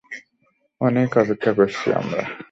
অনেক 0.81 1.09
অপেক্ষা 1.17 1.51
করেছি 1.53 1.87
আমরা। 1.93 2.21